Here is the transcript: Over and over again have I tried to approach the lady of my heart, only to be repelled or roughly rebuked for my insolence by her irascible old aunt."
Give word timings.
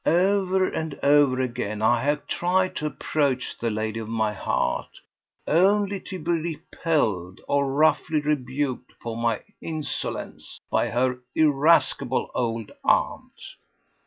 Over 0.03 0.65
and 0.67 0.97
over 1.03 1.39
again 1.39 1.81
have 1.81 2.19
I 2.21 2.25
tried 2.27 2.75
to 2.77 2.87
approach 2.87 3.59
the 3.59 3.69
lady 3.69 3.99
of 3.99 4.09
my 4.09 4.33
heart, 4.33 4.99
only 5.45 5.99
to 5.99 6.17
be 6.17 6.31
repelled 6.31 7.39
or 7.47 7.71
roughly 7.71 8.19
rebuked 8.19 8.93
for 8.99 9.15
my 9.15 9.41
insolence 9.61 10.59
by 10.71 10.87
her 10.89 11.19
irascible 11.35 12.31
old 12.33 12.71
aunt." 12.83 13.39